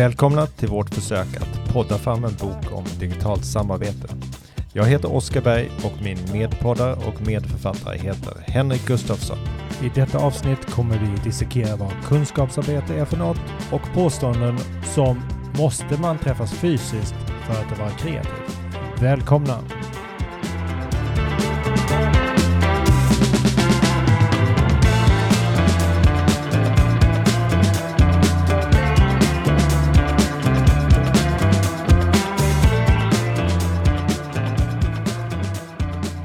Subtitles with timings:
[0.00, 4.08] Välkomna till vårt försök att podda fram en bok om digitalt samarbete.
[4.72, 9.38] Jag heter Oskar Berg och min medpoddare och medförfattare heter Henrik Gustafsson.
[9.82, 13.40] I detta avsnitt kommer vi dissekera vad kunskapsarbete är för något
[13.72, 14.58] och påståenden
[14.94, 15.22] som
[15.58, 17.14] måste man träffas fysiskt
[17.46, 18.56] för att vara kreativ.
[19.00, 19.58] Välkomna!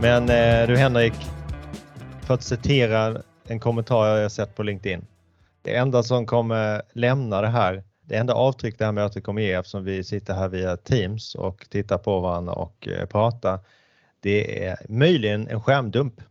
[0.05, 1.13] Men eh, du Henrik,
[2.21, 5.05] för att citera en kommentar jag sett på LinkedIn.
[5.61, 9.51] Det enda som kommer lämna det här, det enda avtryck det här mötet kommer ge
[9.51, 13.59] eftersom vi sitter här via Teams och tittar på varandra och eh, pratar.
[14.19, 16.21] Det är möjligen en skärmdump.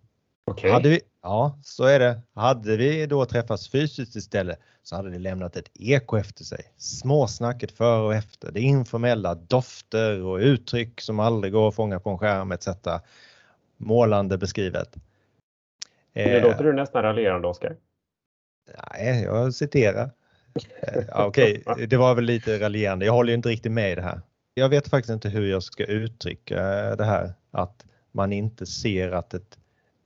[0.45, 0.71] Okej.
[0.71, 2.21] Hade vi, ja, så är det.
[2.35, 6.61] Hade vi då träffats fysiskt istället så hade det lämnat ett eko efter sig.
[6.77, 12.11] Småsnacket före och efter, det informella, dofter och uttryck som aldrig går att fånga på
[12.11, 12.69] en skärm etc.
[13.85, 14.97] Målande beskrivet.
[16.13, 17.77] Nu Eh, låter du nästan raljerande Oskar.
[18.91, 20.11] Nej, jag citerar.
[20.81, 23.07] Eh, Okej, det var väl lite raljerande.
[23.07, 24.21] Jag håller ju inte riktigt med i det här.
[24.55, 26.61] Jag vet faktiskt inte hur jag ska uttrycka
[26.97, 29.59] det här att man inte ser att ett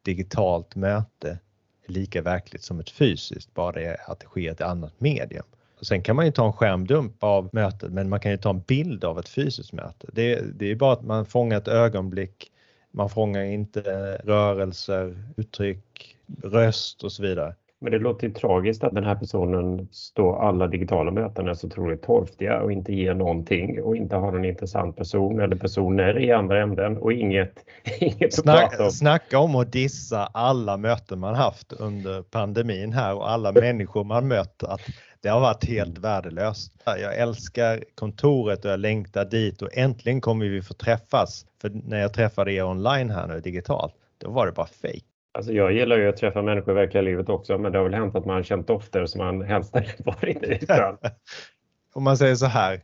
[0.03, 1.39] digitalt möte
[1.87, 5.01] är lika verkligt som ett fysiskt, bara det är att det sker i ett annat
[5.01, 5.45] medium.
[5.79, 8.51] Och sen kan man ju ta en skärmdump av mötet, men man kan ju ta
[8.51, 10.07] en bild av ett fysiskt möte.
[10.13, 12.53] Det, det är bara att man fångar ett ögonblick.
[12.91, 13.81] Man fångar inte
[14.25, 17.55] rörelser, uttryck, röst och så vidare.
[17.81, 21.67] Men det låter ju tragiskt att den här personen står alla digitala möten är så
[21.67, 26.33] otroligt torftiga och inte ger någonting och inte har någon intressant person eller personer i
[26.33, 27.65] andra änden och inget,
[28.01, 28.91] inget att prata Snack, om.
[28.91, 34.29] snacka om att dissa alla möten man haft under pandemin här och alla människor man
[34.29, 34.63] mött.
[34.63, 34.81] Att
[35.23, 36.73] det har varit helt värdelöst.
[36.85, 41.47] Jag älskar kontoret och jag längtar dit och äntligen kommer vi få träffas.
[41.61, 45.01] För när jag träffade er online här nu digitalt, då var det bara fake.
[45.39, 47.95] Alltså jag gillar ju att träffa människor i verkliga livet också men det har väl
[47.95, 49.75] hänt att man har känt dofter som man helst
[50.05, 50.97] varit utan.
[51.93, 52.81] Om man säger så här,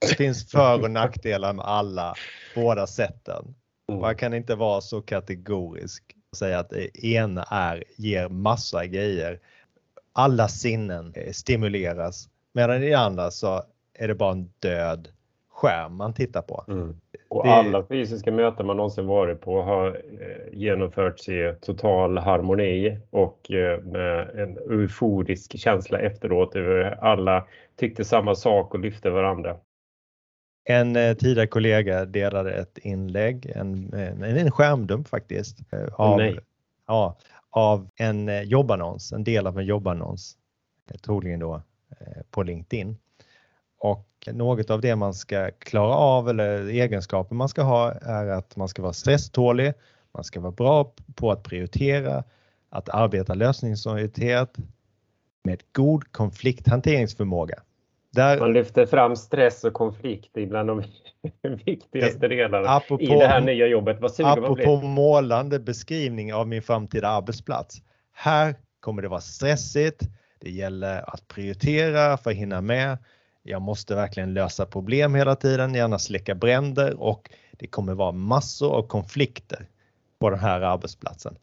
[0.00, 2.14] det finns för och nackdelar med alla,
[2.54, 3.54] båda sätten.
[3.92, 9.40] Man kan inte vara så kategorisk och säga att det ena är, ger massa grejer.
[10.18, 13.62] Alla sinnen eh, stimuleras medan i det andra så
[13.98, 15.08] är det bara en död
[15.50, 16.64] skärm man tittar på.
[16.68, 16.96] Mm.
[17.28, 19.86] Och Det- alla fysiska möten man någonsin varit på har
[20.20, 26.54] eh, genomförts i total harmoni och eh, med en euforisk känsla efteråt
[27.00, 27.46] alla
[27.76, 29.56] tyckte samma sak och lyfte varandra.
[30.64, 35.58] En eh, tidigare kollega delade ett inlägg, en, en, en skärmdump faktiskt,
[35.92, 36.38] av, nej.
[36.86, 37.18] ja,
[37.50, 40.36] av en eh, jobbannons, en del av en jobbannons,
[40.90, 41.54] eh, troligen då
[42.00, 42.96] eh, på LinkedIn.
[43.78, 48.56] Och något av det man ska klara av eller egenskaper man ska ha är att
[48.56, 49.72] man ska vara stresstålig,
[50.12, 52.24] man ska vara bra på att prioritera,
[52.68, 54.56] att arbeta lösningsorienterat
[55.44, 57.62] med god konflikthanteringsförmåga.
[58.10, 60.82] Där, Man lyfter fram stress och konflikt bland de
[61.64, 64.00] viktigaste delarna apropå- i det här nya jobbet.
[64.00, 64.88] Vad sugen man Apropå blir.
[64.88, 67.76] målande beskrivning av min framtida arbetsplats.
[68.12, 70.02] Här kommer det vara stressigt.
[70.40, 72.98] Det gäller att prioritera för att hinna med.
[73.42, 78.74] Jag måste verkligen lösa problem hela tiden, gärna släcka bränder och det kommer vara massor
[78.74, 79.66] av konflikter
[80.20, 81.38] på den här arbetsplatsen.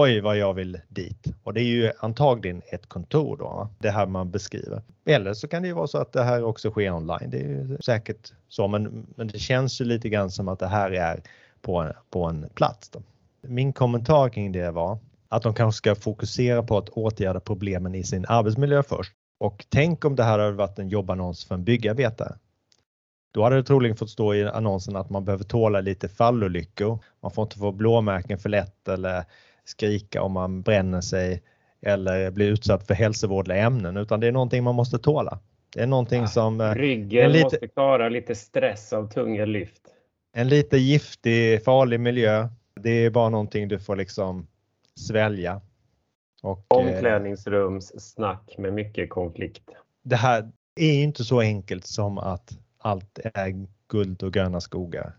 [0.00, 1.26] Oj vad jag vill dit.
[1.42, 4.82] Och det är ju antagligen ett kontor då, det här man beskriver.
[5.06, 7.30] Eller så kan det ju vara så att det här också sker online.
[7.30, 10.66] Det är ju säkert så, men, men det känns ju lite grann som att det
[10.66, 11.22] här är
[11.60, 12.88] på en, på en plats.
[12.88, 13.02] Då.
[13.42, 14.98] Min kommentar kring det var
[15.28, 19.12] att de kanske ska fokusera på att åtgärda problemen i sin arbetsmiljö först.
[19.40, 22.36] Och tänk om det här hade varit en jobbannons för en byggarbetare.
[23.32, 26.98] Då hade det troligen fått stå i annonsen att man behöver tåla lite fallolyckor.
[27.22, 29.24] Man får inte få blåmärken för lätt eller
[29.68, 31.42] skrika om man bränner sig
[31.82, 35.38] eller blir utsatt för hälsovådliga ämnen utan det är någonting man måste tåla.
[35.74, 39.82] Det är någonting som eh, Ryggen en lite- måste klara lite stress av tunga lyft.
[40.32, 42.48] En lite giftig, farlig miljö.
[42.80, 44.46] Det är bara någonting du får liksom
[44.94, 45.60] svälja.
[46.42, 49.70] Och, eh, Omklädningsrumssnack med mycket konflikt.
[50.02, 55.12] det här är ju inte så enkelt som att allt är guld och gröna skogar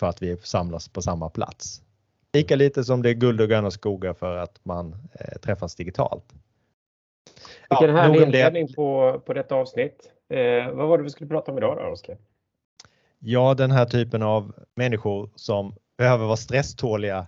[0.00, 1.82] för att vi samlas på samma plats.
[2.32, 6.24] Lika lite som det är guld och gröna skogar för att man eh, träffas digitalt.
[7.70, 8.38] Vilken Ja, härlig om det.
[8.38, 10.12] inledning på, på detta avsnitt.
[10.28, 12.16] Eh, vad var det vi skulle prata om idag då, Oskar?
[13.18, 17.26] Ja, den här typen av människor som behöver vara stresståliga,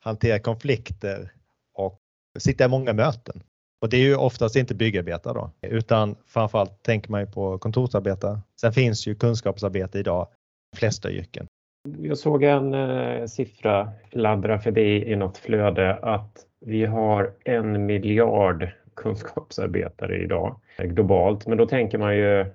[0.00, 1.32] hantera konflikter
[1.74, 2.00] och
[2.38, 3.42] sitta i många möten.
[3.80, 8.40] Och det är ju oftast inte byggarbetare då, utan framförallt tänker man ju på kontorsarbetare.
[8.60, 10.30] Sen finns ju kunskapsarbete idag i
[10.72, 11.46] de flesta yrken.
[11.84, 18.68] Jag såg en eh, siffra fladdra förbi i något flöde att vi har en miljard
[18.94, 21.46] kunskapsarbetare idag globalt.
[21.46, 22.46] Men då tänker man ju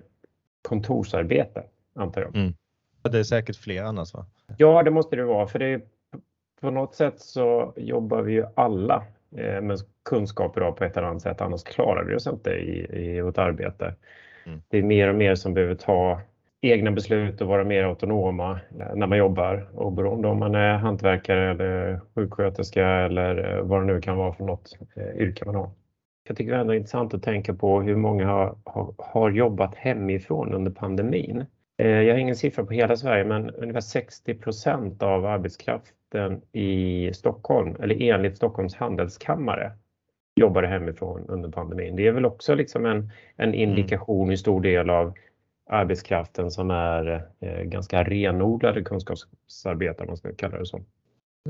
[0.62, 1.64] kontorsarbete,
[1.96, 2.36] antar jag.
[2.36, 2.54] Mm.
[3.02, 4.26] Det är säkert fler annars va?
[4.58, 5.48] Ja, det måste det vara.
[5.48, 5.82] För det,
[6.62, 9.04] på något sätt så jobbar vi ju alla
[9.38, 9.78] eh, med
[10.10, 11.42] kunskap idag på ett eller annat sätt.
[11.42, 13.96] Annars klarar vi oss inte i, i vårt arbete.
[14.46, 14.62] Mm.
[14.68, 16.22] Det är mer och mer som behöver ta
[16.62, 21.52] egna beslut och vara mer autonoma eh, när man jobbar oberoende om man är hantverkare
[21.52, 24.78] eller sjuksköterska eller eh, vad det nu kan vara för något
[25.16, 25.70] yrke man har.
[26.28, 30.54] Jag tycker det är intressant att tänka på hur många har, har, har jobbat hemifrån
[30.54, 31.46] under pandemin.
[31.78, 37.76] Jag har ingen siffra på hela Sverige men ungefär 60 procent av arbetskraften i Stockholm,
[37.80, 39.72] eller enligt Stockholms handelskammare,
[40.36, 41.96] jobbade hemifrån under pandemin.
[41.96, 43.54] Det är väl också liksom en, en mm.
[43.54, 45.14] indikation hur stor del av
[45.70, 50.82] arbetskraften som är eh, ganska renodlade kunskapsarbetare, man ska kalla det så.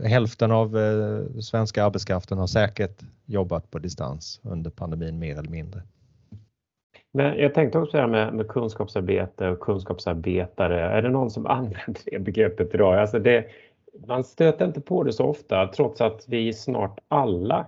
[0.03, 5.81] Hälften av eh, svenska arbetskraften har säkert jobbat på distans under pandemin mer eller mindre.
[7.11, 10.81] Men jag tänkte också det här med, med kunskapsarbete och kunskapsarbetare.
[10.81, 12.99] Är det någon som använder det begreppet idag?
[12.99, 13.45] Alltså det,
[14.07, 17.65] man stöter inte på det så ofta trots att vi snart alla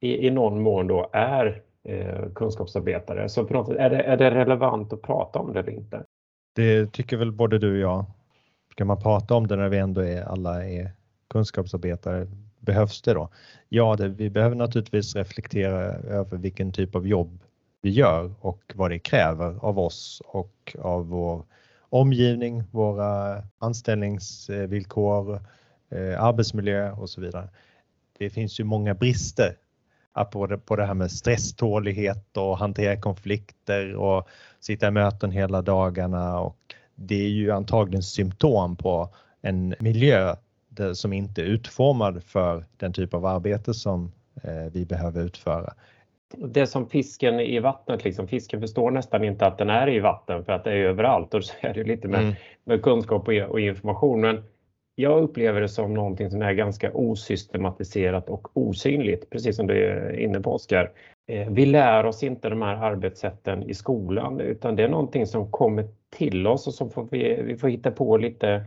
[0.00, 3.28] i, i någon mån då är eh, kunskapsarbetare.
[3.28, 6.04] Så på något sätt, är, det, är det relevant att prata om det eller inte?
[6.54, 8.04] Det tycker väl både du och jag.
[8.70, 10.90] Ska man prata om det när vi ändå är alla är
[11.30, 12.26] kunskapsarbetare?
[12.58, 13.28] Behövs det då?
[13.68, 17.40] Ja, det, vi behöver naturligtvis reflektera över vilken typ av jobb
[17.82, 21.44] vi gör och vad det kräver av oss och av vår
[21.80, 25.40] omgivning, våra anställningsvillkor,
[25.90, 27.48] eh, arbetsmiljö och så vidare.
[28.18, 29.56] Det finns ju många brister
[30.32, 34.28] på det, på det här med stresstålighet och hantera konflikter och
[34.60, 36.56] sitta i möten hela dagarna och
[36.94, 39.08] det är ju antagligen symptom på
[39.42, 40.36] en miljö
[40.94, 44.12] som inte är utformad för den typ av arbete som
[44.42, 45.74] eh, vi behöver utföra
[46.38, 48.28] det som fisken i vattnet, liksom.
[48.28, 51.44] fisken förstår nästan inte att den är i vatten för att det är överallt och
[51.44, 52.34] så är det lite med, mm.
[52.64, 54.20] med kunskap och, och, information.
[54.20, 54.44] Men
[54.94, 60.18] jag upplever det som någonting som är ganska osystematiserat och osynligt, precis som du är
[60.18, 60.92] inne på Oskar.
[61.28, 65.50] Eh, vi lär oss inte de här arbetssätten i skolan utan det är någonting som
[65.50, 68.64] kommer till oss och som får vi, vi får hitta på lite,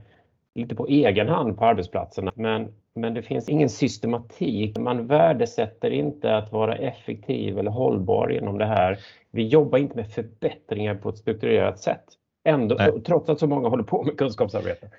[0.55, 2.31] lite på egen hand på arbetsplatserna.
[2.35, 4.77] Men men det finns ingen systematik.
[4.77, 8.99] Man värdesätter inte att vara effektiv eller hållbar genom det här.
[9.31, 12.03] Vi jobbar inte med förbättringar på ett strukturerat sätt.
[12.43, 14.89] Ändå, trots att så många håller på med kunskapsarbete.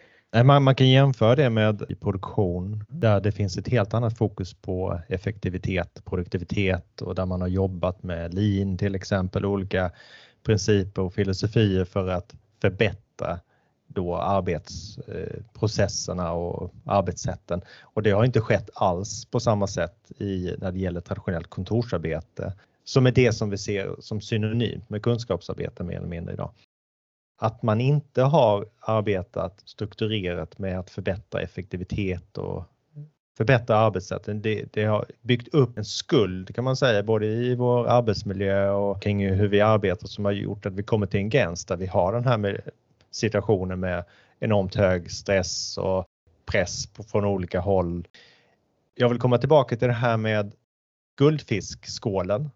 [0.45, 5.01] Man, man kan jämföra det med produktion där det finns ett helt annat fokus på
[5.09, 9.91] effektivitet, produktivitet och där man har jobbat med lean till exempel, olika
[10.47, 13.41] principer och filosofier för att förbättra
[13.87, 17.63] då arbetsprocesserna eh, och arbetssätten.
[17.81, 22.53] Och det har inte skett alls på samma sätt i, när det gäller traditionellt kontorsarbete
[22.85, 26.51] som är det som vi ser som synonymt med kunskapsarbete mer eller mindre idag.
[27.41, 32.65] Att man inte har arbetat strukturerat med att förbättra effektivitet och
[33.37, 34.43] förbättra arbetssätten.
[34.43, 39.03] Det, det, har byggt upp en skuld kan man säga både i vår arbetsmiljö och
[39.03, 41.87] kring hur vi arbetar som har gjort att vi kommer till en gräns där vi
[41.87, 42.61] har den här med
[43.11, 44.05] situationen med
[44.41, 46.07] enormt hög stress och
[46.47, 48.09] press från olika håll.
[48.95, 50.53] Jag vill komma tillbaka till det här med
[51.19, 52.51] guldfiskskålen.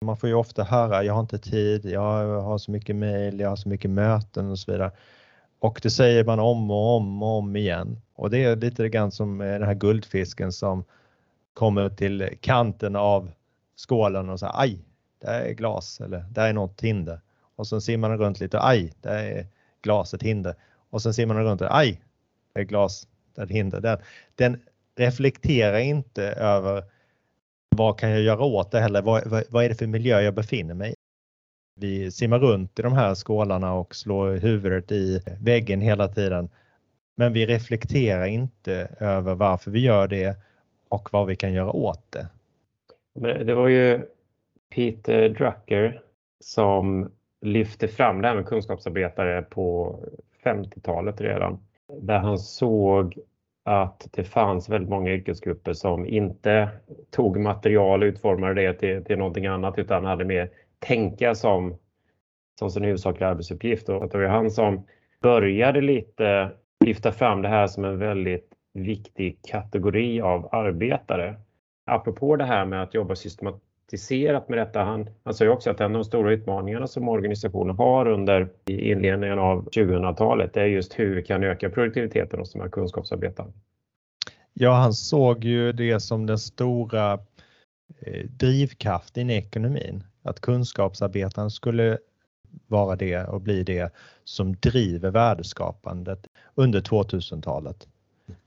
[0.00, 3.48] Man får ju ofta höra, jag har inte tid, jag har så mycket mejl, jag
[3.48, 4.90] har så mycket möten och så vidare.
[5.58, 8.00] Och det säger man om och om och om igen.
[8.14, 10.84] Och det är lite grann som eh, den här guldfisken som
[11.54, 13.30] kommer till kanten av
[13.76, 14.78] skålen och säger aj,
[15.18, 17.20] där är glas eller där är något hinder.
[17.56, 19.46] Och sen simmar den runt lite, aj, där är
[19.82, 20.54] glas ett hinder.
[20.90, 22.00] Och sen ser man runt det, aj,
[22.52, 23.80] där är glas, där är ett hinder.
[23.80, 23.98] Den,
[24.34, 24.60] den
[24.96, 26.84] reflekterar inte över
[27.76, 29.02] vad kan jag göra åt det heller?
[29.02, 30.94] Vad, vad, vad är det för miljö jag befinner mig i?
[31.80, 36.48] Vi simmar runt i de här skålarna och slår huvudet i väggen hela tiden.
[37.16, 40.36] Men vi reflekterar inte över varför vi gör det
[40.88, 42.28] och vad vi kan göra åt det.
[43.44, 44.00] Det var ju
[44.74, 46.02] Peter Drucker
[46.40, 47.10] som
[47.40, 49.98] lyfte fram det här med kunskapsarbetare på
[50.44, 51.58] 50-talet redan.
[52.00, 53.18] Där han såg
[53.68, 56.68] att det fanns väldigt många yrkesgrupper som inte
[57.10, 61.74] tog material och utformade det till, till någonting annat utan hade mer tänka som,
[62.58, 63.88] som sin huvudsakliga arbetsuppgift.
[63.88, 64.86] Och det var han som
[65.22, 66.50] började lite
[66.84, 71.34] lyfta fram det här som en väldigt viktig kategori av arbetare.
[71.86, 73.14] Apropå det här med att jobba
[73.88, 74.82] automatiserat med detta.
[74.82, 78.48] Han, han sa ju också att en av de stora utmaningarna som organisationen har under
[78.66, 83.52] inledningen av 2000-talet är just hur vi kan öka produktiviteten hos de här kunskapsarbetarna.
[84.54, 87.12] Ja, han såg ju det som den stora
[88.00, 91.98] eh, drivkraften i ekonomin, att kunskapsarbetaren skulle
[92.66, 93.92] vara det och bli det
[94.24, 97.86] som driver värdeskapandet under 2000-talet.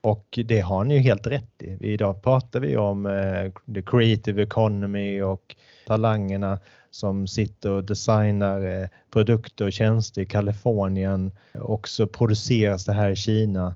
[0.01, 1.77] Och det har ni ju helt rätt i.
[1.79, 5.55] Idag pratar vi om eh, the creative economy och
[5.87, 6.59] talangerna
[6.91, 11.31] som sitter och designar eh, produkter och tjänster i Kalifornien.
[11.53, 13.75] Och så produceras det här i Kina.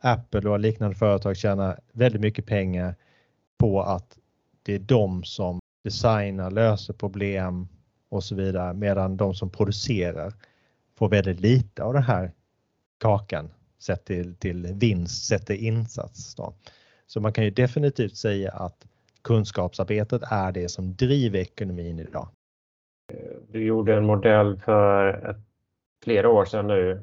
[0.00, 2.94] Apple och liknande företag tjänar väldigt mycket pengar
[3.58, 4.18] på att
[4.62, 7.68] det är de som designar, löser problem
[8.08, 10.32] och så vidare medan de som producerar
[10.98, 12.32] får väldigt lite av den här
[12.98, 16.34] kakan sett till, till vinst, sett till insats.
[16.34, 16.54] Då.
[17.06, 18.86] Så man kan ju definitivt säga att
[19.22, 22.28] kunskapsarbetet är det som driver ekonomin idag.
[23.48, 25.36] Du gjorde en modell för ett,
[26.04, 27.02] flera år sedan nu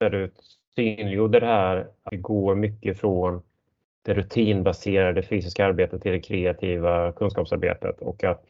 [0.00, 0.32] där du
[0.74, 3.42] synliggjorde det här att det går mycket från
[4.04, 8.44] det rutinbaserade fysiska arbetet till det kreativa kunskapsarbetet och att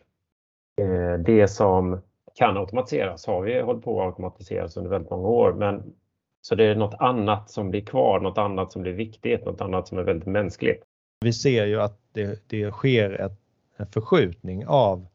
[0.80, 2.00] eh, det som
[2.34, 5.94] kan automatiseras har vi hållit på att automatiseras under väldigt många år men
[6.48, 9.88] så det är något annat som blir kvar, något annat som blir viktigt, något annat
[9.88, 10.82] som är väldigt mänskligt.
[11.20, 13.40] Vi ser ju att det, det sker ett,
[13.76, 15.06] en förskjutning av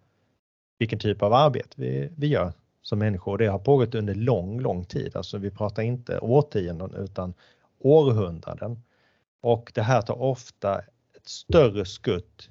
[0.80, 3.38] vilken typ av arbete vi, vi gör som människor.
[3.38, 5.16] Det har pågått under lång, lång tid.
[5.16, 7.34] Alltså vi pratar inte årtionden utan
[7.80, 8.84] århundraden.
[9.42, 10.80] Och det här tar ofta
[11.16, 12.50] ett större skutt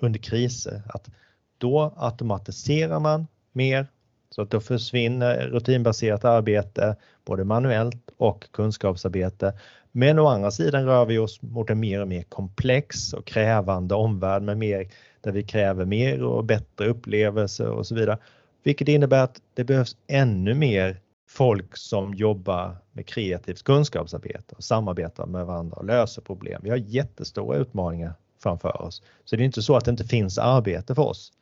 [0.00, 0.82] under kriser.
[0.86, 1.10] Att
[1.58, 3.86] då automatiserar man mer
[4.34, 9.52] så att då försvinner rutinbaserat arbete, både manuellt och kunskapsarbete.
[9.92, 13.94] Men å andra sidan rör vi oss mot en mer och mer komplex och krävande
[13.94, 14.88] omvärld med mer,
[15.20, 18.18] där vi kräver mer och bättre upplevelser och så vidare.
[18.62, 25.26] Vilket innebär att det behövs ännu mer folk som jobbar med kreativt kunskapsarbete och samarbetar
[25.26, 26.60] med varandra och löser problem.
[26.64, 29.02] Vi har jättestora utmaningar framför oss.
[29.24, 31.32] Så det är inte så att det inte finns arbete för oss.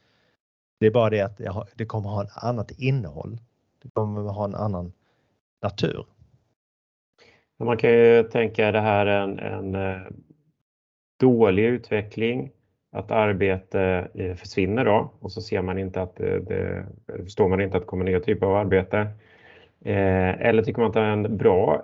[0.80, 1.40] Det är bara det att
[1.74, 3.38] det kommer ha ett annat innehåll.
[3.82, 4.92] Det kommer ha en annan
[5.62, 6.06] natur.
[7.58, 10.00] Man kan ju tänka det här en, en eh,
[11.20, 12.50] dålig utveckling,
[12.92, 16.86] att arbete eh, försvinner då och så ser man inte att det, det
[17.24, 18.98] förstår man inte att det kommer nya typer av arbete.
[19.84, 21.82] Eh, eller tycker man att det är en bra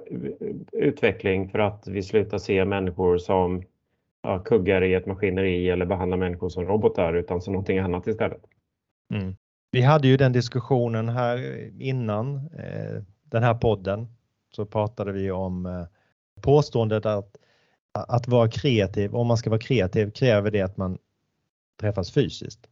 [0.73, 3.62] utveckling för att vi slutar se människor som
[4.23, 8.43] ja, kuggar i ett maskineri eller behandlar människor som robotar utan som någonting annat istället.
[9.15, 9.37] Mm.
[9.71, 14.09] Vi hade ju den diskussionen här innan eh, den här podden.
[14.57, 15.87] Så pratade vi om eh,
[16.43, 17.37] påståendet att
[18.09, 20.99] att vara kreativ, om man ska vara kreativ kräver det att man
[21.81, 22.69] träffas fysiskt.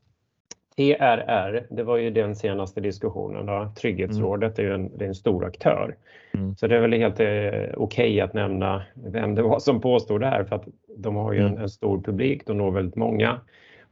[0.77, 3.47] TRR, det var ju den senaste diskussionen.
[3.47, 3.73] Då.
[3.77, 4.73] Trygghetsrådet mm.
[4.73, 5.97] är ju en, är en stor aktör.
[6.35, 6.57] Mm.
[6.57, 10.21] Så det är väl helt eh, okej okay att nämna vem det var som påstod
[10.21, 10.65] det här för att
[10.97, 11.53] de har ju mm.
[11.53, 13.41] en, en, stor publik, de når väldigt många.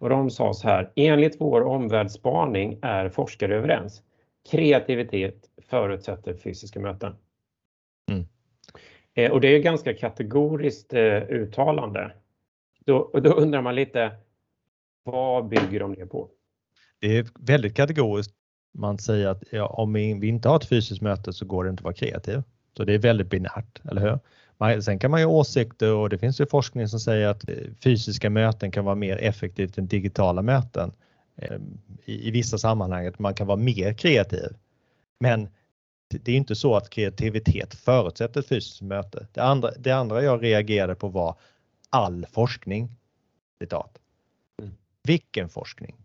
[0.03, 4.03] Och de sa så här, enligt vår omvärldsspaning är forskare överens.
[4.51, 7.17] Kreativitet förutsätter fysiska möten.
[8.11, 8.27] Mm.
[9.15, 12.13] Eh, och det är ganska kategoriskt eh, uttalande.
[12.85, 14.13] Då, då undrar man lite,
[15.05, 16.29] vad bygger de det på?
[17.01, 18.35] Det är väldigt kategoriskt.
[18.75, 21.81] Man säger att ja, om vi inte har ett fysiskt möte så går det inte
[21.81, 22.43] att vara kreativ.
[22.77, 24.19] Så det är väldigt binärt, eller hur?
[24.83, 28.31] Sen kan man ju åsikter och det finns ju forskning som säger att eh, fysiska
[28.31, 30.93] möten kan vara mer effektivt än digitala möten
[31.37, 34.57] ehm, i, i vissa sammanhang, att man kan vara mer kreativ.
[35.21, 35.49] Men
[36.09, 39.27] det är inte så att kreativitet förutsätter ett fysiskt möte.
[39.33, 41.37] Det andra, det andra jag reagerade på var
[41.91, 42.97] all forskning.
[43.59, 43.99] Citat.
[44.63, 44.75] Mm.
[45.03, 45.97] Vilken forskning?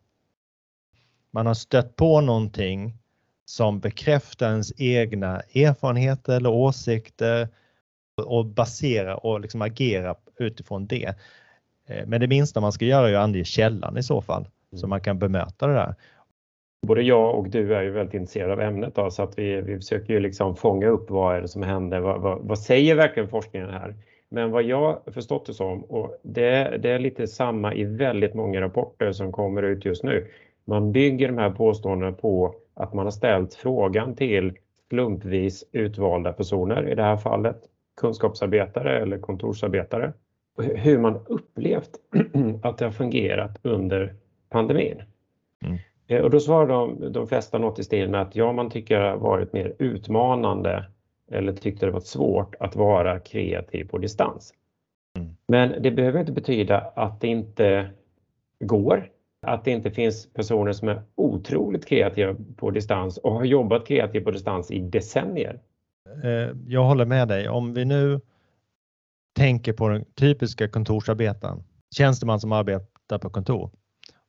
[1.31, 2.97] Man har stött på någonting
[3.45, 7.47] som bekräftar ens egna erfarenheter eller åsikter
[8.25, 11.15] och basera och liksom agera utifrån det.
[11.87, 14.77] Eh, men det minsta man ska göra är att ange källan i så fall så
[14.77, 14.89] mm.
[14.89, 15.95] man kan bemöta det där.
[16.87, 19.75] Både jag och du är ju väldigt intresserade av ämnet då, så att vi, vi
[19.75, 23.29] försöker ju liksom fånga upp vad är det som händer, vad, vad, vad säger verkligen
[23.29, 23.95] forskningen här?
[24.29, 28.61] Men vad jag förstått det som, och det, det, är lite samma i väldigt många
[28.61, 30.27] rapporter som kommer ut just nu.
[30.65, 34.53] Man bygger de här påståendena på att man har ställt frågan till
[34.89, 37.61] slumpvis utvalda personer, i det här fallet
[38.01, 40.13] kunskapsarbetare eller kontorsarbetare.
[40.57, 41.89] Hur man upplevt
[42.63, 44.15] att det har fungerat under
[44.49, 45.01] pandemin.
[45.65, 45.77] Mm.
[46.07, 49.09] Eh, och då svarar de, de flesta något i stilen att ja, man tycker det
[49.09, 50.85] har varit mer utmanande
[51.31, 54.53] eller tyckte det var svårt att vara kreativ på distans.
[55.17, 55.35] Mm.
[55.47, 57.89] Men det behöver inte betyda att det inte
[58.59, 59.09] går
[59.41, 64.23] att det inte finns personer som är otroligt kreativa på distans och har jobbat kreativt
[64.23, 65.59] på distans i decennier.
[66.23, 67.49] Eh, jag håller med dig.
[67.49, 68.21] Om vi nu
[69.35, 71.63] tänker på den typiska kontorsarbetaren,
[71.95, 73.71] tjänsteman som arbetar på kontor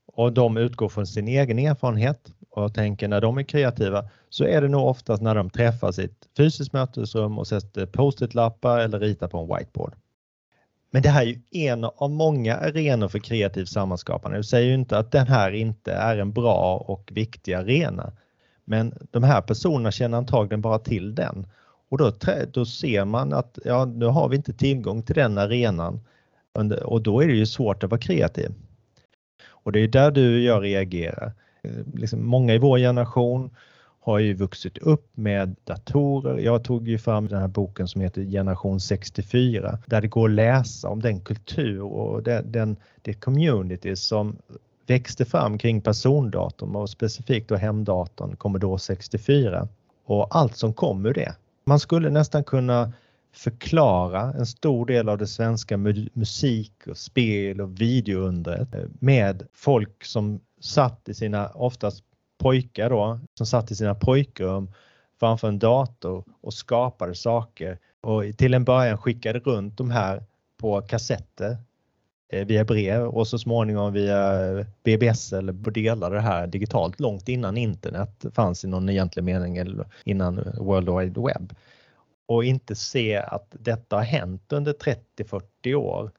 [0.06, 4.60] och de utgår från sin egen erfarenhet och tänker när de är kreativa så är
[4.60, 9.28] det nog oftast när de träffas i ett fysiskt mötesrum och sätter post-it-lappar eller ritar
[9.28, 9.94] på en whiteboard.
[10.90, 14.38] Men det här är ju en av många arenor för kreativt sammanskapande.
[14.38, 18.12] Jag säger ju inte att den här inte är en bra och viktig arena.
[18.64, 21.46] Men de här personerna känner antagligen bara till den
[21.88, 22.12] och då,
[22.52, 26.00] då ser man att ja, nu har vi inte tillgång till den arenan
[26.84, 28.54] och då är det ju svårt att vara kreativ.
[29.48, 31.32] Och det är där du och jag reagerar.
[31.94, 33.50] Liksom många i vår generation
[34.00, 36.38] har ju vuxit upp med datorer.
[36.38, 40.34] Jag tog ju fram den här boken som heter Generation 64 där det går att
[40.34, 44.36] läsa om den kultur och den, den, det community som
[44.86, 49.68] växte fram kring persondatorn och specifikt då hemdatorn Commodore 64
[50.04, 51.34] och allt som kom ur det.
[51.68, 52.92] Man skulle nästan kunna
[53.32, 55.76] förklara en stor del av det svenska
[56.12, 62.04] musik och spel och videoundret eh, med folk som satt i sina, oftast
[62.38, 64.72] pojkar då, som satt i sina pojkrum
[65.20, 70.22] framför en dator och skapade saker och till en början skickade runt de här
[70.60, 71.56] på kassetter.
[72.32, 77.56] Eh, via brev och så småningom via BBS eller delar det här digitalt långt innan
[77.56, 81.54] internet fanns i någon egentlig mening eller innan World Wide Web.
[82.26, 86.10] Och inte se att detta har hänt under 30-40 år.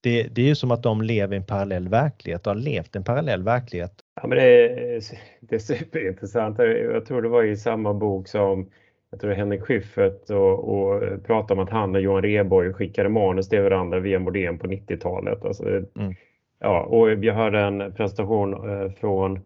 [0.00, 2.96] Det, det är ju som att de lever i en parallell verklighet och har levt
[2.96, 5.02] en parallell verklighet Ja, men det, är,
[5.40, 6.58] det är superintressant.
[6.58, 8.70] Jag tror det var i samma bok som
[9.14, 13.48] jag tror Henrik Schyffert och, och pratade om att han och Johan Rheborg skickade manus
[13.48, 15.44] till varandra via modem på 90-talet.
[15.44, 16.14] Alltså, mm.
[16.60, 19.40] ja, och jag hörde en presentation eh, från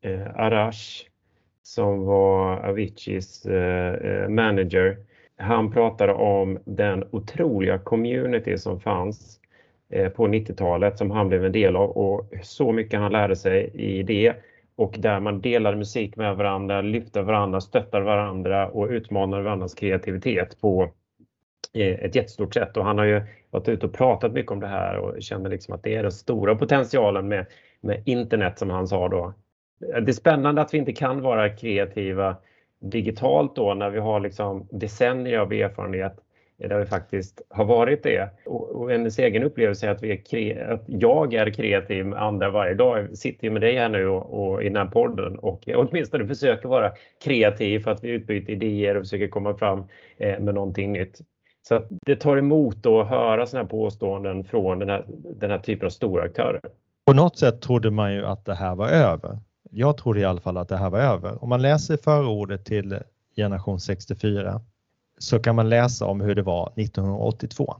[0.00, 1.06] eh, Arash
[1.62, 4.96] som var Aviciis eh, eh manager.
[5.36, 9.40] Han pratade om den otroliga community som fanns
[9.88, 13.70] Eh, på 90-talet som han blev en del av och så mycket han lärde sig
[13.74, 14.34] i det
[14.76, 20.60] och där man delade musik med varandra, lyfte varandra, stöttade varandra och utmanade varandras kreativitet
[20.60, 20.82] på
[21.74, 22.76] eh, ett jättestort sätt.
[22.76, 25.74] Och han har ju varit ute och pratat mycket om det här och känner liksom
[25.74, 27.46] att det är den stora potentialen med,
[27.80, 29.34] med internet som han sa då.
[29.78, 32.36] Det är spännande att vi inte kan vara kreativa
[32.80, 36.16] digitalt då när vi har liksom decennier av erfarenhet
[36.58, 38.30] där vi faktiskt har varit det.
[38.46, 42.50] Och, och hennes egen upplevelse är att, vi är att jag är kreativ med andra
[42.50, 42.98] varje dag.
[42.98, 46.68] Jag sitter med dig här nu och, och i den här podden och åtminstone försöker
[46.68, 46.92] vara
[47.24, 49.84] kreativ för att vi utbyter idéer och försöker komma fram
[50.16, 51.20] eh, med någonting nytt.
[51.68, 55.04] Så det tar emot att höra sådana här påståenden från den här,
[55.40, 56.60] den här typen av stora aktörer.
[57.06, 59.38] På något sätt trodde man ju att det här var över.
[59.70, 61.42] Jag trodde i alla fall att det här var över.
[61.42, 62.98] Om man läser förordet till
[63.36, 64.60] generation 64
[65.18, 67.76] så kan man läsa om hur det var 1982.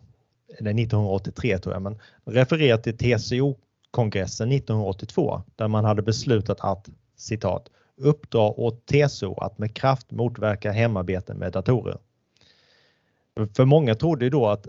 [0.58, 7.70] Eller 1983 tror jag, men refererar till TCO-kongressen 1982 där man hade beslutat att citat
[7.96, 11.98] uppdra åt TCO att med kraft motverka hemarbete med datorer.
[13.56, 14.66] För många trodde ju då att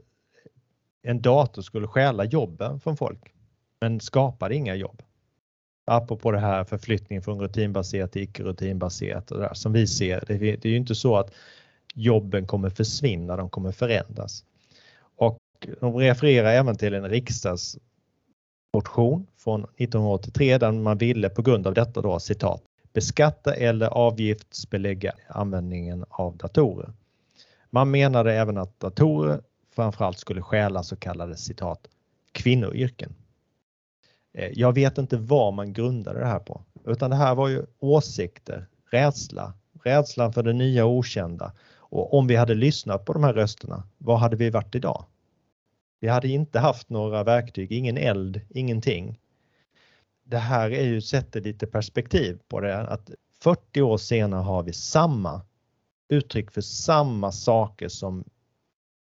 [1.01, 3.33] en dator skulle stjäla jobben från folk,
[3.81, 5.01] men skapade inga jobb.
[5.85, 10.23] Apropå det här förflyttningen från rutinbaserat till icke rutinbaserat och det där, som vi ser,
[10.27, 11.33] det är ju inte så att
[11.95, 14.45] jobben kommer försvinna, de kommer förändras.
[15.15, 15.37] Och
[15.79, 22.01] de refererar även till en riksdagsmotion från 1983 där man ville på grund av detta
[22.01, 22.63] då citat
[22.97, 26.93] beskatta eller avgiftsbelägga användningen av datorer.
[27.69, 29.41] Man menade även att datorer
[29.75, 31.87] framförallt skulle stjäla så kallade citat
[32.31, 33.15] kvinnoyrken.
[34.33, 37.65] Eh, jag vet inte vad man grundade det här på, utan det här var ju
[37.79, 41.51] åsikter, rädsla, rädslan för det nya okända
[41.89, 45.05] och om vi hade lyssnat på de här rösterna, var hade vi varit idag?
[45.99, 49.19] Vi hade inte haft några verktyg, ingen eld, ingenting.
[50.23, 54.73] Det här är ju sätter lite perspektiv på det att 40 år senare har vi
[54.73, 55.41] samma
[56.09, 58.23] uttryck för samma saker som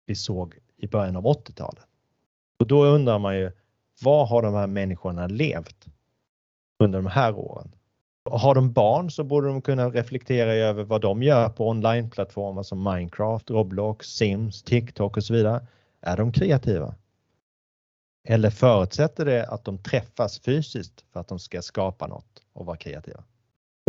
[0.05, 1.85] vi såg i början av 80-talet.
[2.59, 3.51] Och då undrar man ju,
[4.01, 5.85] vad har de här människorna levt
[6.79, 7.71] under de här åren?
[8.29, 12.83] Har de barn så borde de kunna reflektera över vad de gör på onlineplattformar som
[12.83, 15.67] Minecraft, Roblox, Sims, TikTok och så vidare.
[16.01, 16.95] Är de kreativa?
[18.27, 22.77] Eller förutsätter det att de träffas fysiskt för att de ska skapa något och vara
[22.77, 23.23] kreativa?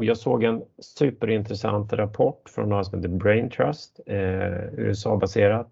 [0.02, 4.16] Jag såg en superintressant rapport från något som heter Brain Trust, eh,
[4.72, 5.70] USA-baserat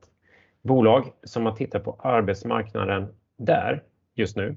[0.62, 3.83] bolag som har tittat på arbetsmarknaden där
[4.14, 4.57] just nu.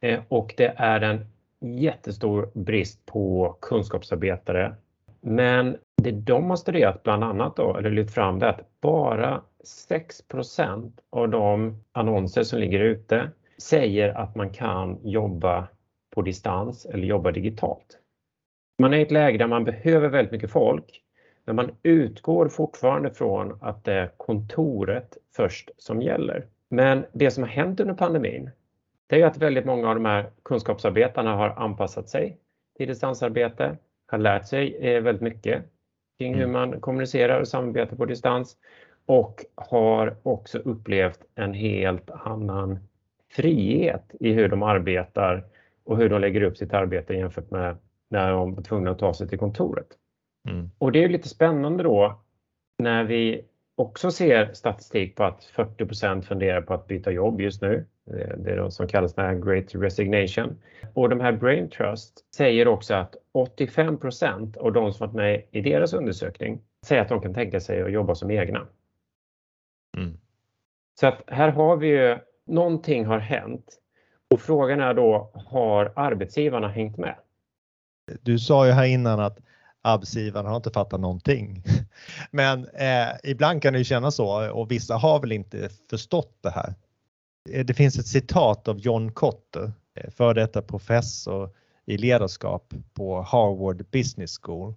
[0.00, 1.26] Eh, och det är en
[1.62, 4.74] jättestor brist på kunskapsarbetare.
[5.20, 9.42] Men det de har studerat bland annat då, eller lyft fram det att bara
[9.88, 15.68] 6% av de annonser som ligger ute säger att man kan jobba
[16.14, 17.98] på distans eller jobba digitalt.
[18.78, 21.02] Man är i ett läge där man behöver väldigt mycket folk,
[21.44, 26.46] men man utgår fortfarande från att det är kontoret först som gäller.
[26.68, 28.50] Men det som har hänt under pandemin,
[29.06, 32.38] det är att väldigt många av de här kunskapsarbetarna har anpassat sig
[32.76, 35.64] till distansarbete, har lärt sig eh, väldigt mycket
[36.18, 36.52] kring hur mm.
[36.52, 38.56] man kommunicerar och samarbetar på distans
[39.06, 42.78] och har också upplevt en helt annan
[43.32, 45.44] frihet i hur de arbetar
[45.84, 47.76] och hur de lägger upp sitt arbete jämfört med
[48.10, 49.86] när de var tvungna att ta sig till kontoret.
[50.48, 50.70] Mm.
[50.78, 52.20] Och det är lite spännande då
[52.78, 57.86] när vi också ser statistik på att 40% funderar på att byta jobb just nu.
[58.04, 60.62] Det är det som kallas för Great Resignation.
[60.94, 65.60] Och de här Brain Trust säger också att 85% av de som varit med i
[65.60, 68.66] deras undersökning säger att de kan tänka sig att jobba som egna.
[69.96, 70.18] Mm.
[71.00, 73.78] Så att här har vi ju, någonting har hänt
[74.30, 77.14] och frågan är då, har arbetsgivarna hängt med?
[78.22, 79.38] Du sa ju här innan att
[79.82, 81.62] arbetsgivarna har inte fattat någonting.
[82.30, 86.50] Men eh, ibland kan det ju kännas så och vissa har väl inte förstått det
[86.50, 86.74] här.
[87.50, 91.50] Eh, det finns ett citat av John Kotter, eh, för detta professor
[91.86, 94.74] i ledarskap på Harvard Business School.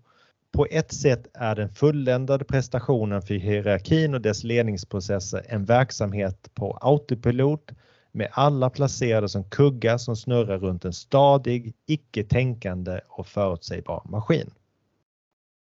[0.51, 6.78] På ett sätt är den fulländade prestationen för hierarkin och dess ledningsprocesser en verksamhet på
[6.82, 7.71] autopilot
[8.12, 14.51] med alla placerade som kuggar som snurrar runt en stadig, icke-tänkande och förutsägbar maskin.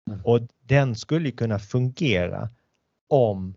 [0.10, 0.22] Mm.
[0.24, 2.50] Och den skulle kunna fungera
[3.10, 3.56] om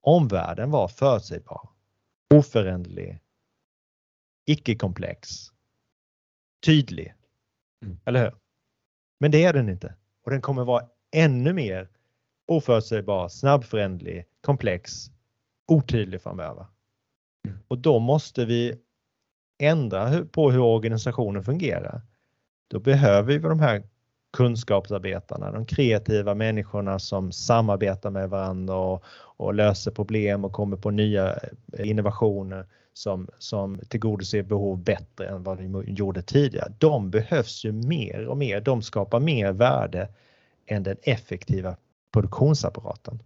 [0.00, 1.68] omvärlden var förutsägbar,
[2.34, 3.20] oföränderlig,
[4.46, 5.28] icke-komplex,
[6.66, 7.14] tydlig.
[7.82, 7.98] Mm.
[8.04, 8.34] Eller hur?
[9.20, 11.88] Men det är den inte och den kommer vara ännu mer
[12.46, 15.10] oförutsägbar, snabbföränderlig, komplex,
[15.66, 16.66] otydlig framöver.
[17.48, 17.58] Mm.
[17.68, 18.80] Och då måste vi
[19.58, 22.02] ändra på hur organisationen fungerar.
[22.68, 23.82] Då behöver vi de här
[24.36, 29.04] kunskapsarbetarna, de kreativa människorna som samarbetar med varandra och,
[29.36, 31.38] och löser problem och kommer på nya
[31.78, 36.72] eh, innovationer som, som tillgodoser behov bättre än vad de gjorde tidigare.
[36.78, 38.60] De behövs ju mer och mer.
[38.60, 40.08] De skapar mer värde
[40.66, 41.76] än den effektiva
[42.12, 43.18] produktionsapparaten.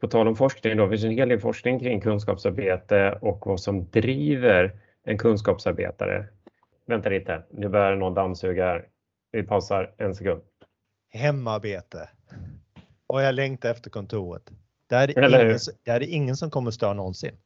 [0.00, 3.60] På tal om forskning, då, det finns en hel del forskning kring kunskapsarbete och vad
[3.60, 4.72] som driver
[5.04, 6.26] en kunskapsarbetare.
[6.86, 8.86] Vänta lite, nu börjar någon dammsuga här.
[9.36, 10.42] Vi pausar en sekund.
[11.12, 12.08] Hemarbete.
[13.06, 14.50] Och jag längtar efter kontoret.
[14.86, 17.36] Där är, det ingen, där är det ingen som kommer störa någonsin.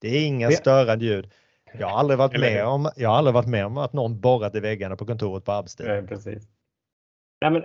[0.00, 1.30] Det är inga störande ljud.
[1.78, 4.54] Jag har aldrig varit med om, jag har aldrig varit med om att någon borrat
[4.54, 5.86] i väggarna på kontoret på arbetstid.
[5.86, 6.48] Nej, precis.
[7.40, 7.64] Nej, men,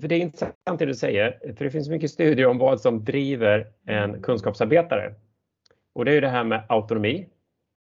[0.00, 3.04] för det är intressant det du säger, för det finns mycket studier om vad som
[3.04, 5.14] driver en kunskapsarbetare.
[5.92, 7.28] Och det är det här med autonomi,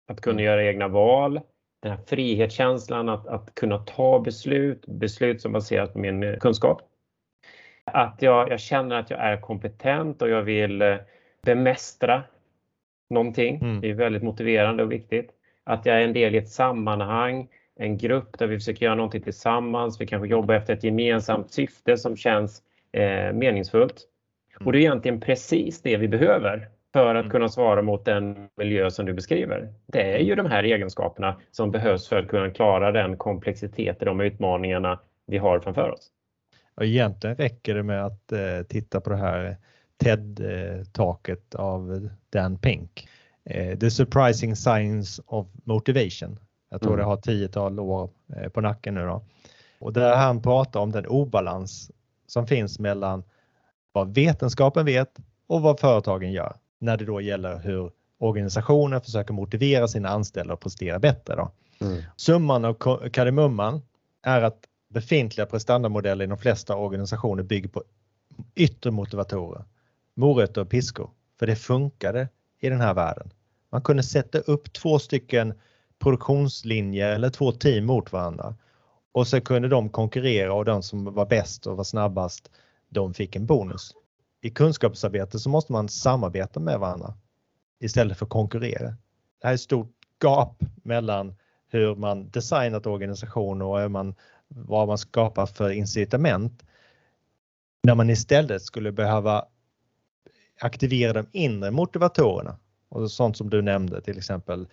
[0.07, 0.45] att kunna mm.
[0.45, 1.41] göra egna val,
[1.79, 6.81] den här frihetskänslan att, att kunna ta beslut, beslut som baseras på min eh, kunskap.
[7.83, 10.95] Att jag, jag känner att jag är kompetent och jag vill eh,
[11.41, 12.23] bemästra
[13.09, 13.55] någonting.
[13.55, 13.81] Mm.
[13.81, 15.31] Det är väldigt motiverande och viktigt.
[15.63, 19.21] Att jag är en del i ett sammanhang, en grupp där vi försöker göra någonting
[19.21, 20.01] tillsammans.
[20.01, 22.61] Vi kanske jobbar efter ett gemensamt syfte som känns
[22.91, 24.07] eh, meningsfullt.
[24.59, 27.31] Och det är egentligen precis det vi behöver för att mm.
[27.31, 29.73] kunna svara mot den miljö som du beskriver.
[29.85, 34.05] Det är ju de här egenskaperna som behövs för att kunna klara den komplexitet i
[34.05, 36.11] de utmaningarna vi har framför oss.
[36.75, 39.57] Och egentligen räcker det med att eh, titta på det här
[40.03, 43.07] TED-taket av Dan Pink.
[43.45, 46.39] Eh, The surprising science of motivation.
[46.69, 46.99] Jag tror mm.
[46.99, 49.21] det har tiotal år eh, på nacken nu då.
[49.79, 51.91] Och där han pratar om den obalans
[52.27, 53.23] som finns mellan
[53.91, 59.87] vad vetenskapen vet och vad företagen gör när det då gäller hur organisationer försöker motivera
[59.87, 61.35] sina anställda att prestera bättre.
[61.35, 61.51] Då.
[61.81, 62.03] Mm.
[62.15, 62.73] Summan av
[63.09, 63.81] kardemumman
[64.23, 67.83] är att befintliga prestandamodeller i de flesta organisationer bygger på
[68.55, 69.63] yttre motivatorer,
[70.13, 73.29] morötter och piskor, för det funkade i den här världen.
[73.71, 75.53] Man kunde sätta upp två stycken
[75.99, 78.55] produktionslinjer eller två team mot varandra
[79.11, 82.51] och så kunde de konkurrera och de som var bäst och var snabbast,
[82.89, 83.93] de fick en bonus
[84.45, 87.13] i kunskapsarbete så måste man samarbeta med varandra
[87.79, 88.87] istället för konkurrera.
[89.41, 89.91] Det här är ett stort
[90.23, 91.35] gap mellan
[91.67, 94.15] hur man designat organisationer och hur man,
[94.47, 96.63] vad man skapar för incitament.
[97.83, 99.45] När man istället skulle behöva
[100.61, 104.67] aktivera de inre motivatorerna och sånt som du nämnde, till exempel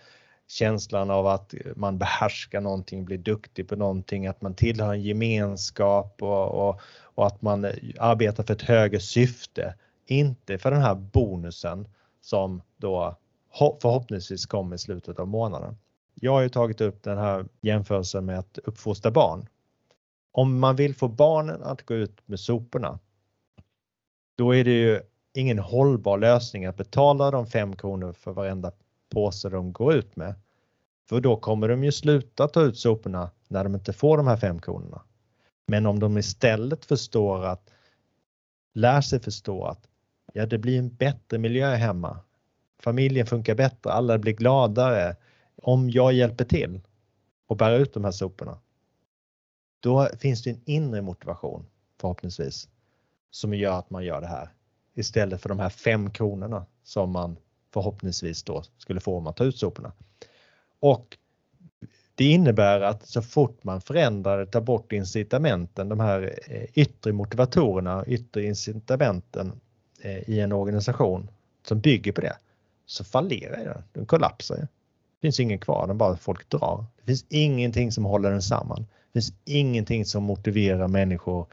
[0.47, 6.21] känslan av att man behärskar någonting, blir duktig på någonting, att man tillhör en gemenskap
[6.21, 7.65] och, och, och att man
[7.99, 9.75] arbetar för ett högre syfte.
[10.05, 11.87] Inte för den här bonusen
[12.21, 13.17] som då
[13.81, 15.77] förhoppningsvis kommer i slutet av månaden.
[16.13, 19.47] Jag har ju tagit upp den här jämförelsen med att uppfostra barn.
[20.31, 22.99] Om man vill få barnen att gå ut med soporna,
[24.35, 25.01] då är det ju
[25.33, 28.71] ingen hållbar lösning att betala de 5 kronor för varenda
[29.13, 30.35] påse de går ut med.
[31.09, 34.37] För då kommer de ju sluta ta ut soporna när de inte får de här
[34.37, 35.01] fem kronorna.
[35.65, 37.69] Men om de istället förstår att,
[38.73, 39.87] lär sig förstå att
[40.33, 42.19] ja, det blir en bättre miljö hemma.
[42.79, 45.15] Familjen funkar bättre, alla blir gladare
[45.55, 46.81] om jag hjälper till
[47.47, 48.59] och bär ut de här soporna.
[49.79, 51.65] Då finns det en inre motivation
[52.01, 52.69] förhoppningsvis
[53.31, 54.49] som gör att man gör det här
[54.93, 57.37] istället för de här fem kronorna som man
[57.73, 59.91] förhoppningsvis då skulle få om man tar ut soporna.
[60.79, 61.17] Och
[62.15, 68.05] det innebär att så fort man förändrar, tar bort incitamenten, de här eh, yttre motivatorerna,
[68.07, 69.51] yttre incitamenten
[70.01, 71.29] eh, i en organisation
[71.67, 72.37] som bygger på det,
[72.85, 73.83] så fallerar den.
[73.93, 74.57] Den kollapsar.
[74.57, 74.67] Det
[75.21, 76.85] finns ingen kvar, den bara folk drar.
[76.97, 78.79] Det finns ingenting som håller den samman.
[78.81, 81.45] Det finns ingenting som motiverar människor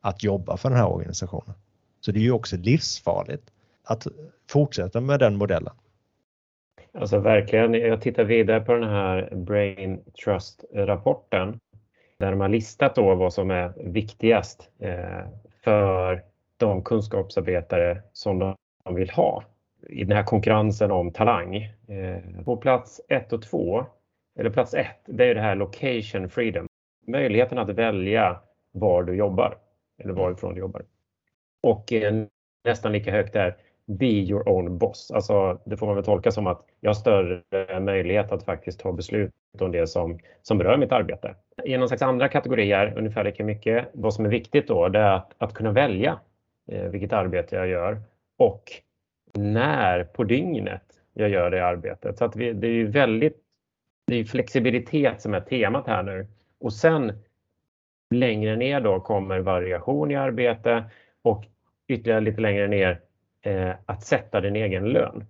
[0.00, 1.54] att jobba för den här organisationen.
[2.00, 3.50] Så det är ju också livsfarligt
[3.88, 4.06] att
[4.50, 5.74] fortsätta med den modellen.
[6.92, 11.60] Alltså verkligen, jag tittar vidare på den här Brain Trust-rapporten
[12.18, 15.26] där de har listat då vad som är viktigast eh,
[15.64, 16.22] för
[16.56, 18.56] de kunskapsarbetare som de
[18.94, 19.44] vill ha
[19.88, 21.56] i den här konkurrensen om talang.
[21.88, 23.86] Eh, på plats 1 och två,
[24.38, 26.66] eller plats ett, det är det här location freedom.
[27.06, 28.40] Möjligheten att välja
[28.72, 29.58] var du jobbar
[29.98, 30.84] eller varifrån du jobbar.
[31.62, 32.24] Och eh,
[32.64, 33.56] nästan lika högt där
[33.88, 35.10] be your own boss.
[35.10, 38.92] Alltså, det får man väl tolka som att jag har större möjlighet att faktiskt ta
[38.92, 41.34] beslut om det som, som berör mitt arbete.
[41.64, 45.12] I någon slags andra kategorier, ungefär lika mycket, vad som är viktigt då, det är
[45.12, 46.18] att, att kunna välja
[46.66, 48.02] eh, vilket arbete jag gör
[48.36, 48.72] och
[49.34, 50.82] när på dygnet
[51.14, 52.18] jag gör det arbetet.
[52.18, 53.36] Så att vi, det är ju väldigt,
[54.06, 56.26] det är flexibilitet som är temat här nu.
[56.60, 57.12] Och sen
[58.14, 60.84] längre ner då kommer variation i arbete
[61.22, 61.44] och
[61.88, 63.00] ytterligare lite längre ner
[63.86, 65.24] att sätta din egen lön.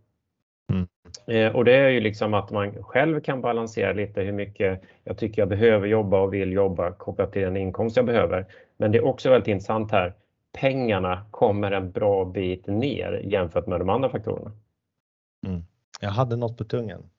[0.73, 0.87] Mm.
[1.27, 5.19] Eh, och det är ju liksom att man själv kan balansera lite hur mycket jag
[5.19, 8.47] tycker jag behöver jobba och vill jobba kopplat till den inkomst jag behöver.
[8.77, 10.15] Men det är också väldigt intressant här.
[10.53, 14.53] Pengarna kommer en bra bit ner jämfört med de andra faktorerna.
[15.47, 15.63] Mm.
[16.01, 17.11] Jag hade något på tungan.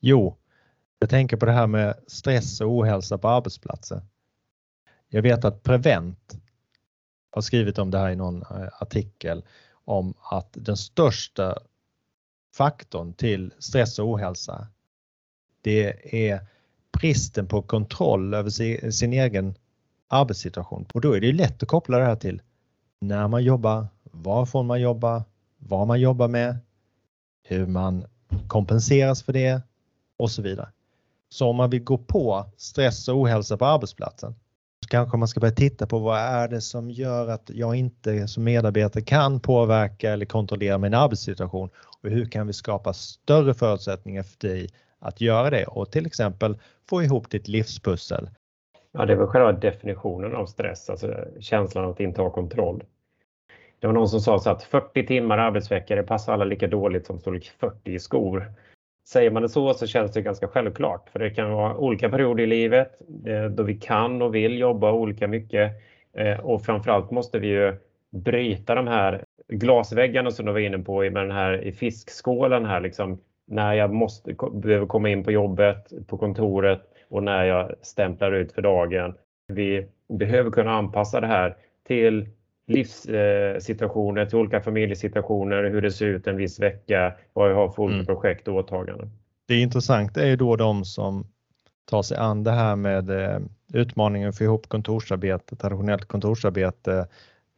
[0.00, 0.36] Jo,
[0.98, 4.00] jag tänker på det här med stress och ohälsa på arbetsplatser.
[5.08, 6.38] Jag vet att Prevent
[7.30, 9.44] har skrivit om det här i någon eh, artikel
[9.88, 11.58] om att den största
[12.54, 14.68] faktorn till stress och ohälsa
[15.60, 16.46] det är
[17.00, 19.54] bristen på kontroll över sin, sin egen
[20.08, 20.86] arbetssituation.
[20.94, 22.42] Och då är det lätt att koppla det här till
[23.00, 25.22] när man jobbar, varifrån man jobbar,
[25.58, 26.56] vad man jobbar med,
[27.42, 28.04] hur man
[28.48, 29.62] kompenseras för det
[30.16, 30.68] och så vidare.
[31.28, 34.34] Så om man vill gå på stress och ohälsa på arbetsplatsen
[34.88, 38.44] kanske man ska börja titta på vad är det som gör att jag inte som
[38.44, 41.70] medarbetare kan påverka eller kontrollera min arbetssituation
[42.02, 46.58] och hur kan vi skapa större förutsättningar för dig att göra det och till exempel
[46.88, 48.30] få ihop ditt livspussel.
[48.92, 52.84] Ja, det är väl själva definitionen av stress, alltså känslan av att inte ha kontroll.
[53.80, 57.06] Det var någon som sa så att 40 timmar arbetsvecka, det passar alla lika dåligt
[57.06, 58.52] som storlek 40 i skor.
[59.12, 61.08] Säger man det så så känns det ganska självklart.
[61.08, 64.92] För det kan vara olika perioder i livet eh, då vi kan och vill jobba
[64.92, 65.72] olika mycket.
[66.12, 67.76] Eh, och framförallt måste vi ju
[68.10, 72.80] bryta de här glasväggarna som du var inne på med den här i fiskskålen här
[72.80, 73.20] liksom.
[73.46, 78.52] När jag måste, behöver komma in på jobbet, på kontoret och när jag stämplar ut
[78.52, 79.14] för dagen.
[79.46, 82.28] Vi behöver kunna anpassa det här till
[82.68, 87.82] livssituationer, till olika familjesituationer, hur det ser ut en viss vecka, vad jag har för
[87.82, 88.06] olika mm.
[88.06, 89.10] projekt och åtaganden.
[89.46, 91.26] Det är intressant det är ju då de som
[91.84, 93.38] tar sig an det här med eh,
[93.72, 97.06] utmaningen för ihop kontorsarbete, traditionellt kontorsarbete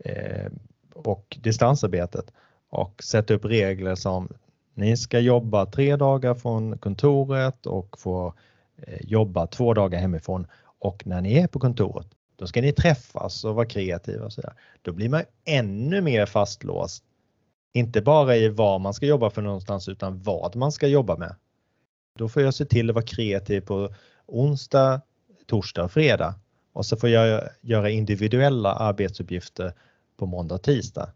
[0.04, 0.52] eh,
[0.94, 2.32] och distansarbetet
[2.68, 4.28] och sätta upp regler som
[4.74, 8.34] ni ska jobba tre dagar från kontoret och få
[8.76, 10.46] eh, jobba två dagar hemifrån
[10.78, 12.06] och när ni är på kontoret
[12.40, 14.52] då ska ni träffas och vara kreativa och sådär.
[14.82, 17.04] Då blir man ännu mer fastlåst.
[17.72, 21.36] Inte bara i vad man ska jobba för någonstans utan vad man ska jobba med.
[22.18, 23.94] Då får jag se till att vara kreativ på
[24.26, 25.00] onsdag,
[25.46, 26.34] torsdag och fredag
[26.72, 29.72] och så får jag göra individuella arbetsuppgifter
[30.16, 31.12] på måndag och tisdag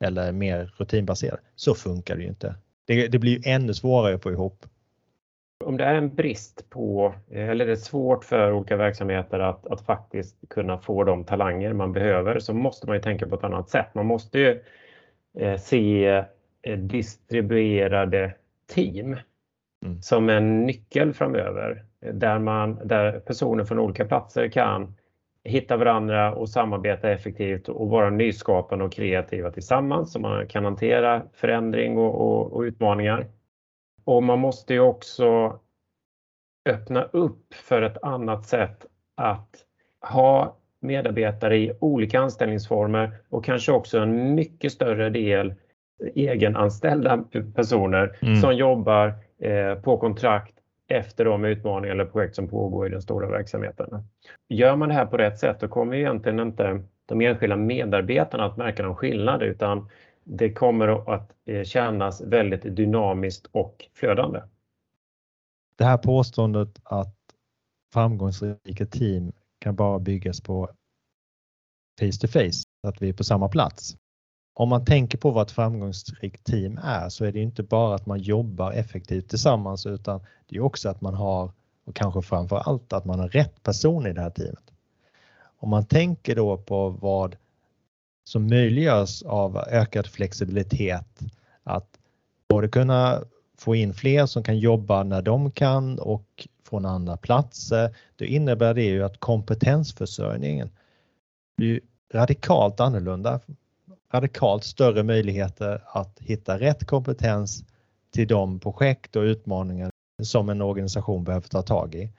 [0.00, 1.40] eller mer rutinbaserat.
[1.56, 2.54] Så funkar det ju inte.
[2.84, 4.66] Det, det blir ännu svårare att få ihop.
[5.64, 9.80] Om det är en brist på, eller det är svårt för olika verksamheter att, att
[9.80, 13.70] faktiskt kunna få de talanger man behöver så måste man ju tänka på ett annat
[13.70, 13.94] sätt.
[13.94, 14.62] Man måste ju
[15.38, 16.06] eh, se
[16.62, 18.34] eh, distribuerade
[18.74, 19.16] team
[19.84, 20.02] mm.
[20.02, 24.94] som en nyckel framöver där, man, där personer från olika platser kan
[25.44, 31.22] hitta varandra och samarbeta effektivt och vara nyskapande och kreativa tillsammans så man kan hantera
[31.32, 33.26] förändring och, och, och utmaningar.
[34.04, 35.58] Och man måste ju också
[36.68, 38.86] öppna upp för ett annat sätt
[39.16, 39.56] att
[40.00, 45.54] ha medarbetare i olika anställningsformer och kanske också en mycket större del
[46.14, 48.36] egenanställda personer mm.
[48.36, 50.54] som jobbar eh, på kontrakt
[50.88, 53.88] efter de utmaningar eller projekt som pågår i den stora verksamheten.
[54.48, 58.56] Gör man det här på rätt sätt då kommer egentligen inte de enskilda medarbetarna att
[58.56, 59.88] märka någon skillnad utan
[60.24, 64.40] det kommer att eh, kännas väldigt dynamiskt och flödande.
[65.76, 67.16] Det här påståendet att
[67.92, 70.70] framgångsrika team kan bara byggas på
[72.00, 73.96] face to face, att vi är på samma plats.
[74.54, 78.06] Om man tänker på vad ett framgångsrikt team är så är det inte bara att
[78.06, 81.52] man jobbar effektivt tillsammans utan det är också att man har,
[81.84, 84.72] och kanske framför allt att man har rätt person i det här teamet.
[85.58, 87.36] Om man tänker då på vad
[88.24, 91.20] som möjliggörs av ökad flexibilitet,
[91.62, 91.98] att
[92.48, 93.22] både kunna
[93.58, 98.74] få in fler som kan jobba när de kan och från andra platser, då innebär
[98.74, 100.70] det ju att kompetensförsörjningen
[101.56, 101.80] blir
[102.14, 103.40] radikalt annorlunda.
[104.12, 107.64] Radikalt större möjligheter att hitta rätt kompetens
[108.10, 109.90] till de projekt och utmaningar
[110.22, 112.10] som en organisation behöver ta tag i.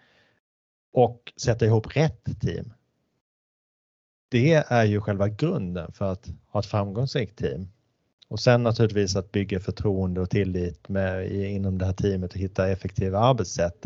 [0.93, 2.73] Och sätta ihop rätt team.
[4.33, 7.67] Det är ju själva grunden för att ha ett framgångsrikt team.
[8.27, 12.69] Och sen naturligtvis att bygga förtroende och tillit med, inom det här teamet och hitta
[12.69, 13.85] effektiva arbetssätt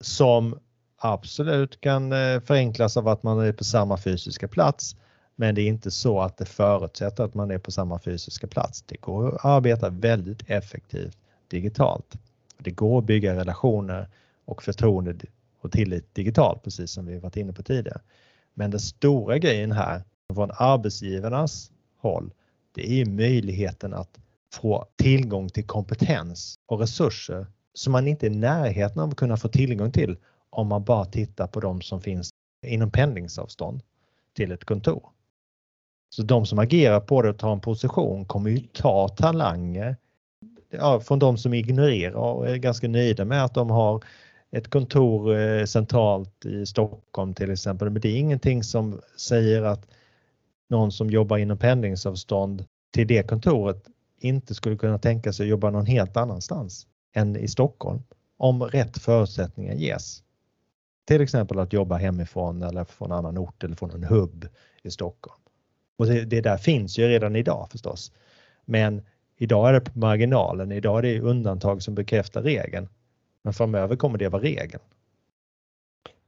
[0.00, 0.58] som
[0.98, 4.96] absolut kan eh, förenklas av att man är på samma fysiska plats
[5.36, 8.82] men det är inte så att det förutsätter att man är på samma fysiska plats.
[8.82, 12.16] Det går att arbeta väldigt effektivt digitalt.
[12.58, 14.08] Det går att bygga relationer
[14.44, 15.14] och förtroende
[15.60, 18.00] och tillit digitalt, precis som vi varit inne på tidigare.
[18.58, 20.02] Men den stora grejen här
[20.34, 22.32] från arbetsgivarnas håll,
[22.74, 24.18] det är möjligheten att
[24.52, 29.36] få tillgång till kompetens och resurser som man inte är i närheten av att kunna
[29.36, 30.16] få tillgång till
[30.50, 32.30] om man bara tittar på de som finns
[32.66, 33.82] inom pendlingsavstånd
[34.36, 35.02] till ett kontor.
[36.10, 39.96] Så de som agerar på det och tar en position kommer ju ta talanger
[40.70, 44.04] ja, från de som ignorerar och är ganska nöjda med att de har
[44.56, 47.90] ett kontor eh, centralt i Stockholm till exempel.
[47.90, 49.86] Men det är ingenting som säger att
[50.68, 53.84] någon som jobbar inom pendlingsavstånd till det kontoret
[54.20, 58.02] inte skulle kunna tänka sig att jobba någon helt annanstans än i Stockholm
[58.36, 60.22] om rätt förutsättningar ges.
[61.06, 64.48] Till exempel att jobba hemifrån eller från annan ort eller från en hubb
[64.82, 65.40] i Stockholm.
[65.98, 68.12] Och det, det där finns ju redan idag förstås.
[68.64, 69.02] Men
[69.36, 72.88] idag är det på marginalen, idag är det undantag som bekräftar regeln.
[73.46, 74.82] Men framöver kommer det vara regeln.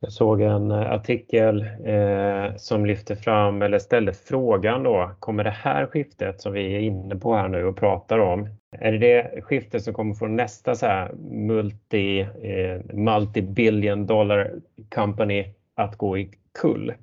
[0.00, 5.50] Jag såg en eh, artikel eh, som lyfte fram eller ställde frågan då, kommer det
[5.50, 9.42] här skiftet som vi är inne på här nu och pratar om, är det det
[9.42, 14.52] skiftet som kommer från nästa så här multi, eh, multi-billion dollar
[14.94, 16.94] company att gå i kull?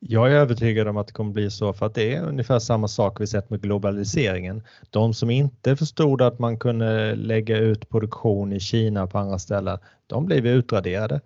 [0.00, 2.88] Jag är övertygad om att det kommer bli så för att det är ungefär samma
[2.88, 4.62] sak vi sett med globaliseringen.
[4.90, 9.78] De som inte förstod att man kunde lägga ut produktion i Kina på andra ställen,
[10.06, 11.20] de blev utraderade.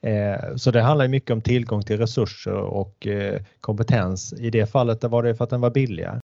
[0.00, 4.32] Eh, så det handlar mycket om tillgång till resurser och eh, kompetens.
[4.32, 6.20] I det fallet var det för att den var billigare.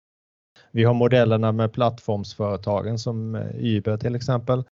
[0.71, 4.63] Vi har modellerna med plattformsföretagen som eh, Uber till exempel.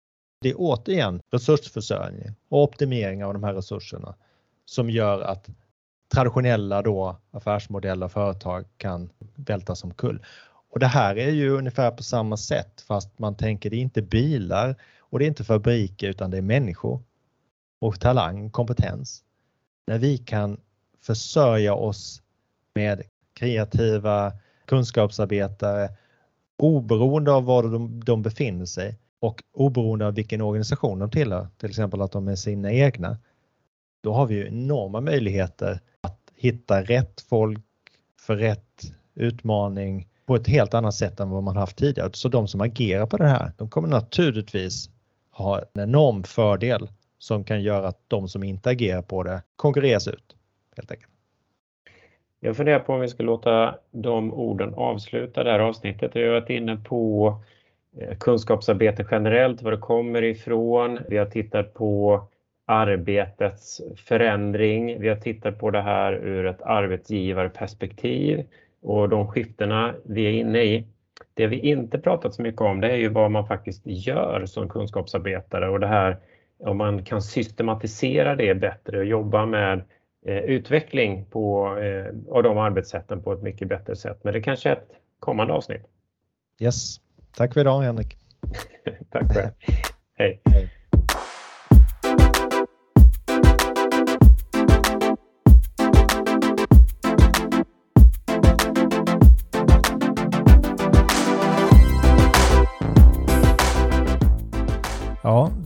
[0.41, 4.15] Det är återigen resursförsörjning och optimering av de här resurserna
[4.65, 5.49] som gör att
[6.13, 10.25] traditionella då affärsmodeller och företag kan vältas omkull.
[10.69, 14.01] Och det här är ju ungefär på samma sätt fast man tänker det är inte
[14.01, 17.03] bilar och det är inte fabriker utan det är människor
[17.81, 19.23] och talang, kompetens.
[19.87, 20.57] När vi kan
[21.01, 22.21] försörja oss
[22.75, 23.03] med
[23.33, 24.31] kreativa
[24.65, 25.89] kunskapsarbetare
[26.57, 31.69] oberoende av var de, de befinner sig och oberoende av vilken organisation de tillhör, till
[31.69, 33.17] exempel att de är sina egna,
[34.05, 37.65] då har vi ju enorma möjligheter att hitta rätt folk
[38.21, 38.81] för rätt
[39.15, 42.09] utmaning på ett helt annat sätt än vad man haft tidigare.
[42.13, 44.89] Så de som agerar på det här, de kommer naturligtvis
[45.31, 46.87] ha en enorm fördel
[47.17, 50.35] som kan göra att de som inte agerar på det konkurreras ut.
[50.75, 51.11] helt enkelt.
[52.39, 56.11] Jag funderar på om vi ska låta de orden avsluta det här avsnittet.
[56.15, 57.35] Vi har varit inne på
[57.97, 60.99] eh, kunskapsarbete generellt, var det kommer ifrån.
[61.09, 62.21] Vi har tittat på
[62.65, 65.01] arbetets förändring.
[65.01, 68.45] Vi har tittat på det här ur ett arbetsgivarperspektiv
[68.81, 70.87] och de skiftena vi är inne i.
[71.33, 74.69] Det vi inte pratat så mycket om det är ju vad man faktiskt gör som
[74.69, 76.17] kunskapsarbetare och det här
[76.59, 79.83] om man kan systematisera det bättre och jobba med
[80.25, 84.19] eh, utveckling på, eh, av de arbetssätten på ett mycket bättre sätt.
[84.23, 85.83] Men det kanske är ett kommande avsnitt.
[86.59, 86.97] Yes.
[87.37, 88.17] Tack för idag Henrik.
[89.09, 89.51] Tack själv.
[90.17, 90.41] Hej.
[90.45, 90.69] Hej.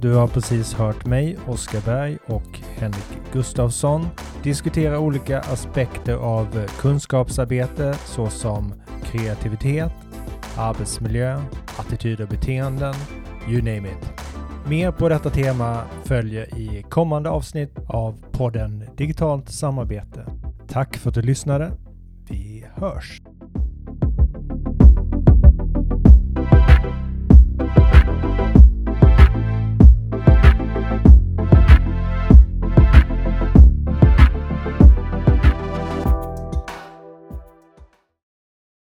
[0.02, 4.08] Du har precis hört mig, Oskar Berg och Henrik Gustafsson
[4.44, 8.74] diskutera olika aspekter av kunskapsarbete såsom
[9.04, 9.92] kreativitet,
[10.58, 11.42] arbetsmiljö,
[11.78, 12.94] attityder och beteenden,
[13.48, 14.12] you name it.
[14.68, 20.26] Mer på detta tema följer i kommande avsnitt av podden Digitalt samarbete.
[20.68, 21.72] Tack för att du lyssnade.
[22.30, 23.22] Vi hörs!